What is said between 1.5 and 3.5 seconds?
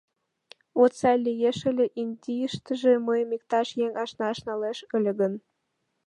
ыле, Индийыштыже мыйым